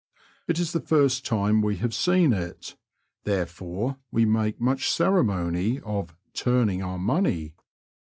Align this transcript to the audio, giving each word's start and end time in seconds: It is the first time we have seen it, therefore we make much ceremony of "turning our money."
It 0.47 0.57
is 0.57 0.71
the 0.71 0.79
first 0.79 1.27
time 1.27 1.61
we 1.61 1.75
have 1.75 1.93
seen 1.93 2.33
it, 2.33 2.75
therefore 3.23 3.97
we 4.09 4.25
make 4.25 4.59
much 4.59 4.89
ceremony 4.91 5.79
of 5.81 6.17
"turning 6.33 6.81
our 6.81 6.97
money." 6.97 7.53